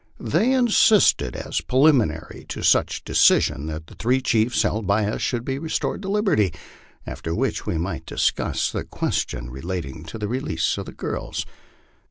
They 0.19 0.51
insisted 0.51 1.35
as 1.35 1.61
preliminary 1.61 2.43
to 2.49 2.63
such 2.63 3.03
decision 3.03 3.67
that 3.67 3.85
the 3.85 3.93
three 3.93 4.19
chiefs 4.19 4.63
held 4.63 4.87
by 4.87 5.05
us 5.05 5.21
should 5.21 5.45
be 5.45 5.59
restored 5.59 6.01
to 6.01 6.09
liberty, 6.09 6.51
after 7.05 7.35
which 7.35 7.67
we 7.67 7.77
might 7.77 8.07
discuss 8.07 8.71
the 8.71 8.83
question 8.83 9.51
relating 9.51 10.03
to 10.05 10.17
the 10.17 10.27
release 10.27 10.75
of 10.79 10.87
the 10.87 10.91
girls. 10.91 11.45